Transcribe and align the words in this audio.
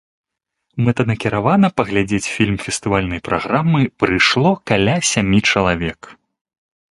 Мэтанакіравана 0.85 1.67
паглядзець 1.81 2.31
фільм 2.37 2.55
фестывальнай 2.65 3.21
праграмы 3.29 3.79
прыйшло 4.05 4.49
каля 4.73 4.97
сямі 5.11 5.39
чалавек. 5.51 6.01